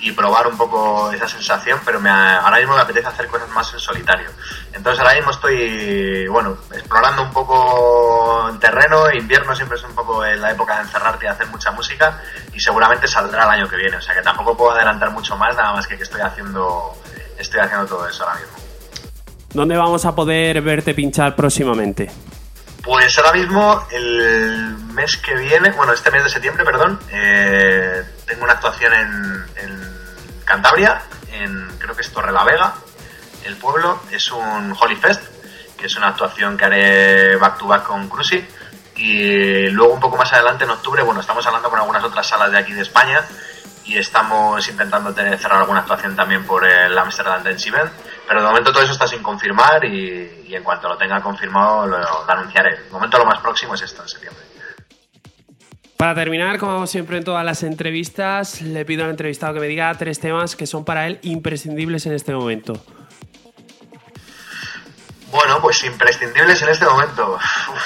y 0.00 0.12
probar 0.12 0.46
un 0.46 0.56
poco 0.56 1.10
esa 1.12 1.26
sensación, 1.26 1.80
pero 1.82 1.98
me, 1.98 2.10
ahora 2.10 2.58
mismo 2.58 2.74
me 2.74 2.82
apetece 2.82 3.06
hacer 3.06 3.26
cosas 3.26 3.48
más 3.50 3.72
en 3.72 3.78
solitario. 3.78 4.28
Entonces 4.74 5.00
ahora 5.00 5.14
mismo 5.14 5.30
estoy, 5.30 6.26
bueno, 6.28 6.58
explorando 6.72 7.22
un 7.22 7.32
poco 7.32 8.50
terreno. 8.60 9.10
Invierno 9.10 9.56
siempre 9.56 9.78
es 9.78 9.84
un 9.84 9.94
poco 9.94 10.22
la 10.22 10.50
época 10.50 10.76
de 10.76 10.82
encerrarte 10.82 11.24
y 11.24 11.28
hacer 11.28 11.46
mucha 11.46 11.70
música 11.70 12.20
y 12.52 12.60
seguramente 12.60 13.08
saldrá 13.08 13.44
el 13.44 13.50
año 13.50 13.68
que 13.68 13.76
viene. 13.76 13.96
O 13.96 14.02
sea 14.02 14.14
que 14.14 14.20
tampoco 14.20 14.54
puedo 14.54 14.72
adelantar 14.72 15.10
mucho 15.10 15.36
más, 15.38 15.56
nada 15.56 15.72
más 15.72 15.86
que 15.86 15.96
que 15.96 16.02
estoy 16.02 16.20
haciendo, 16.20 16.92
estoy 17.38 17.60
haciendo 17.60 17.86
todo 17.86 18.06
eso 18.06 18.24
ahora 18.24 18.40
mismo. 18.40 18.56
¿Dónde 19.54 19.76
vamos 19.76 20.04
a 20.04 20.14
poder 20.14 20.60
verte 20.60 20.92
pinchar 20.92 21.34
próximamente? 21.34 22.10
Pues 22.84 23.16
ahora 23.18 23.32
mismo, 23.32 23.86
el 23.90 24.76
mes 24.92 25.16
que 25.16 25.34
viene, 25.34 25.70
bueno, 25.70 25.94
este 25.94 26.10
mes 26.10 26.22
de 26.22 26.28
septiembre, 26.28 26.66
perdón, 26.66 27.00
eh, 27.10 28.04
tengo 28.26 28.44
una 28.44 28.52
actuación 28.52 28.92
en, 28.92 29.44
Cantabria, 30.44 31.00
en 31.32 31.66
creo 31.78 31.96
que 31.96 32.02
es 32.02 32.12
Torre 32.12 32.30
la 32.30 32.44
Vega, 32.44 32.74
el 33.46 33.56
pueblo, 33.56 34.02
es 34.10 34.30
un 34.30 34.76
Holy 34.78 34.96
Fest, 34.96 35.22
que 35.78 35.86
es 35.86 35.96
una 35.96 36.08
actuación 36.08 36.58
que 36.58 36.64
haré 36.66 37.36
back 37.36 37.56
to 37.56 37.66
back 37.66 37.84
con 37.84 38.06
Cruci. 38.10 38.46
Y 38.96 39.68
luego 39.70 39.94
un 39.94 40.00
poco 40.00 40.18
más 40.18 40.30
adelante, 40.34 40.64
en 40.64 40.70
octubre, 40.70 41.02
bueno, 41.02 41.22
estamos 41.22 41.46
hablando 41.46 41.70
con 41.70 41.78
algunas 41.78 42.04
otras 42.04 42.26
salas 42.26 42.52
de 42.52 42.58
aquí 42.58 42.74
de 42.74 42.82
España 42.82 43.24
y 43.84 43.98
estamos 43.98 44.66
intentando 44.68 45.12
cerrar 45.12 45.60
alguna 45.60 45.80
actuación 45.80 46.16
también 46.16 46.44
por 46.44 46.66
el 46.66 46.96
Amsterdam 46.96 47.42
Dance 47.42 47.68
Event. 47.68 47.90
Pero 48.26 48.40
de 48.40 48.46
momento 48.46 48.72
todo 48.72 48.82
eso 48.82 48.92
está 48.92 49.06
sin 49.06 49.22
confirmar 49.22 49.84
y, 49.84 50.54
en 50.54 50.62
cuanto 50.62 50.88
lo 50.88 50.96
tenga 50.96 51.20
confirmado 51.20 51.86
lo, 51.86 51.98
lo 51.98 52.30
anunciaré. 52.30 52.84
De 52.84 52.90
momento 52.90 53.18
lo 53.18 53.26
más 53.26 53.40
próximo 53.40 53.74
es 53.74 53.82
esto, 53.82 54.02
en 54.02 54.08
septiembre. 54.08 54.42
Para 55.96 56.14
terminar, 56.14 56.58
como 56.58 56.86
siempre 56.86 57.18
en 57.18 57.24
todas 57.24 57.44
las 57.44 57.62
entrevistas, 57.62 58.60
le 58.60 58.84
pido 58.84 59.04
al 59.04 59.10
entrevistado 59.10 59.54
que 59.54 59.60
me 59.60 59.68
diga 59.68 59.94
tres 59.94 60.20
temas 60.20 60.56
que 60.56 60.66
son 60.66 60.84
para 60.84 61.06
él 61.06 61.18
imprescindibles 61.22 62.04
en 62.06 62.12
este 62.12 62.34
momento. 62.34 62.74
Bueno, 65.34 65.60
pues 65.60 65.82
imprescindibles 65.82 66.62
en 66.62 66.68
este 66.68 66.84
momento. 66.84 67.36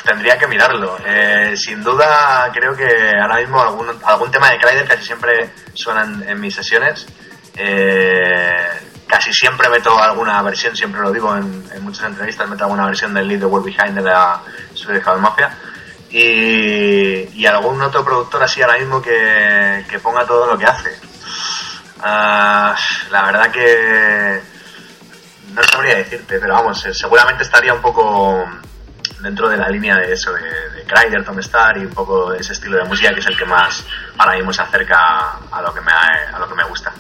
Tendría 0.05 0.36
que 0.36 0.46
mirarlo. 0.46 0.99
Eh, 1.03 1.55
sin 1.57 1.82
duda, 1.82 2.51
creo 2.53 2.76
que 2.76 2.86
ahora 3.18 3.36
mismo 3.36 3.59
algún, 3.59 3.88
algún 4.05 4.30
tema 4.30 4.51
de 4.51 4.59
Cryder 4.59 4.86
casi 4.86 5.07
siempre 5.07 5.55
suena 5.72 6.03
en, 6.03 6.38
mis 6.38 6.55
sesiones. 6.55 7.07
Eh, 7.57 8.68
casi 9.07 9.32
siempre 9.32 9.70
meto 9.70 9.99
alguna 9.99 10.42
versión, 10.42 10.76
siempre 10.76 11.01
lo 11.01 11.11
digo 11.11 11.34
en, 11.34 11.82
muchas 11.82 12.05
entrevistas, 12.05 12.46
meto 12.51 12.64
alguna 12.64 12.84
versión 12.84 13.14
del 13.14 13.26
Lead 13.26 13.40
the 13.40 13.46
World 13.46 13.64
Behind 13.64 13.94
de 13.94 14.03
la 14.03 14.42
Swedish 14.74 15.03
House 15.05 15.18
Mafia. 15.18 15.51
Y, 16.11 17.30
y, 17.32 17.46
algún 17.46 17.80
otro 17.80 18.05
productor 18.05 18.42
así 18.42 18.61
ahora 18.61 18.76
mismo 18.76 19.01
que, 19.01 19.86
que 19.88 19.99
ponga 20.01 20.26
todo 20.26 20.53
lo 20.53 20.59
que 20.59 20.66
hace. 20.66 20.90
Uh, 21.96 22.74
la 23.11 23.22
verdad 23.24 23.51
que 23.51 24.58
no 25.59 25.65
sabría 25.65 25.97
decirte, 25.97 26.39
pero 26.39 26.55
vamos, 26.55 26.85
eh, 26.87 26.95
seguramente 26.95 27.43
estaría 27.43 27.75
un 27.75 27.83
poco 27.83 28.45
dentro 29.21 29.49
de 29.49 29.57
la 29.57 29.69
línea 29.69 29.97
de 29.97 30.13
eso, 30.13 30.33
de, 30.33 30.41
de 30.43 30.85
Kryder, 30.85 31.25
Tom 31.25 31.39
Star 31.41 31.77
y 31.77 31.81
un 31.85 31.93
poco 31.93 32.31
de 32.31 32.39
ese 32.39 32.53
estilo 32.53 32.79
de 32.79 32.85
música 32.85 33.13
que 33.13 33.21
es 33.21 33.27
el 33.27 33.37
que 33.37 33.45
más 33.45 33.85
ahora 34.17 34.37
mismo 34.37 34.53
se 34.53 34.63
acerca 34.63 35.39
a 35.51 35.63
lo 35.63 35.75
que 35.75 35.81
me, 35.81 35.93
a 35.93 36.39
lo 36.39 36.49
que 36.49 36.55
me 36.55 36.65
gusta. 36.65 36.93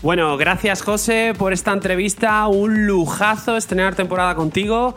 Bueno, 0.00 0.36
gracias 0.36 0.82
José 0.82 1.32
por 1.36 1.52
esta 1.52 1.72
entrevista, 1.72 2.46
un 2.46 2.86
lujazo 2.86 3.56
estrenar 3.56 3.96
temporada 3.96 4.36
contigo 4.36 4.94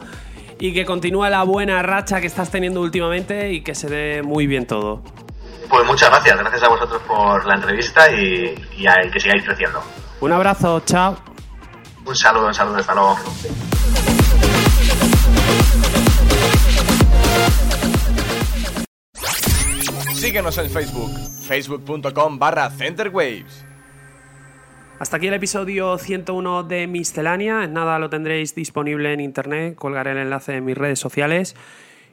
y 0.60 0.74
que 0.74 0.86
continúe 0.86 1.26
la 1.26 1.41
buena 1.43 1.82
racha 1.82 2.22
que 2.22 2.28
estás 2.28 2.52
teniendo 2.52 2.82
últimamente 2.82 3.52
y 3.52 3.62
que 3.62 3.74
se 3.74 3.89
dé 3.89 4.22
muy 4.22 4.45
bien 4.45 4.68
todo. 4.68 5.02
Pues 5.68 5.86
muchas 5.88 6.10
gracias, 6.10 6.38
gracias 6.38 6.64
a 6.64 6.70
vosotros 6.70 7.02
por 7.08 7.45
la 7.45 7.56
entrevista 7.56 8.12
y, 8.12 8.54
y, 8.78 8.86
a, 8.86 8.95
que 9.12 9.20
sigáis 9.20 9.43
creciendo. 9.43 9.82
Un 10.20 10.34
abrazo, 10.34 10.82
chao. 10.86 11.30
Un 12.06 12.16
saludo, 12.16 12.47
un 12.47 12.54
saludo, 12.54 12.78
hasta 12.78 12.93
luego. 12.95 13.18
Síguenos 20.14 20.58
en 20.58 20.70
Facebook, 20.70 21.12
facebook.com 21.47 22.39
barra 22.39 22.70
Centerwaves. 22.70 23.66
Hasta 24.99 25.18
aquí 25.18 25.28
el 25.28 25.34
episodio 25.34 25.97
101 25.97 26.64
de 26.64 26.86
Miscelánea. 26.86 27.64
En 27.64 27.74
nada 27.74 27.97
lo 27.97 28.10
tendréis 28.10 28.54
disponible 28.54 29.14
en 29.14 29.20
internet. 29.20 29.76
Colgaré 29.76 30.12
el 30.12 30.20
enlace 30.20 30.58
en 30.58 30.66
mis 30.66 30.78
redes 30.78 30.99
sociales. 30.99 31.56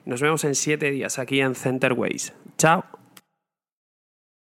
Nos 0.06 0.22
vemos 0.22 0.44
en 0.44 0.54
7 0.54 0.90
días 0.90 1.18
aquí 1.18 1.42
en 1.42 1.54
Centerways. 1.54 2.32
Chao. 2.56 2.97